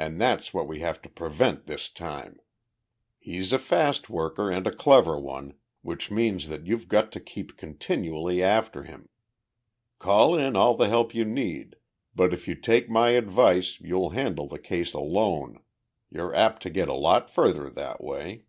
And 0.00 0.20
that's 0.20 0.52
what 0.52 0.66
we 0.66 0.80
have 0.80 1.00
to 1.02 1.08
prevent 1.08 1.66
this 1.66 1.88
time. 1.88 2.40
He's 3.20 3.52
a 3.52 3.58
fast 3.60 4.10
worker 4.10 4.50
and 4.50 4.66
a 4.66 4.72
clever 4.72 5.16
one 5.16 5.54
which 5.82 6.10
means 6.10 6.48
that 6.48 6.66
you've 6.66 6.88
got 6.88 7.12
to 7.12 7.20
keep 7.20 7.56
continually 7.56 8.42
after 8.42 8.82
him. 8.82 9.08
Call 10.00 10.36
in 10.36 10.56
all 10.56 10.76
the 10.76 10.88
help 10.88 11.14
you 11.14 11.24
need, 11.24 11.76
but 12.16 12.32
if 12.32 12.48
you 12.48 12.56
take 12.56 12.90
my 12.90 13.10
advice 13.10 13.80
you'll 13.80 14.10
handle 14.10 14.48
the 14.48 14.58
case 14.58 14.92
alone. 14.92 15.62
You're 16.10 16.34
apt 16.34 16.60
to 16.62 16.68
get 16.70 16.88
a 16.88 16.94
lot 16.94 17.30
further 17.30 17.70
that 17.70 18.02
way." 18.02 18.46